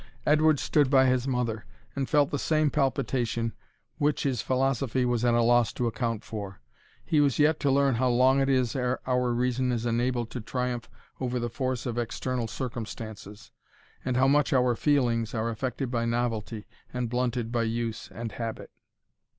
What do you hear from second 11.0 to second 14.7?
over the force of external circumstances, and how much